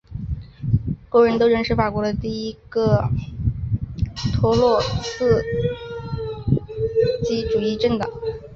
[1.09, 3.07] 工人斗争是法国的一个
[4.33, 5.43] 托洛茨
[7.23, 8.09] 基主义政党。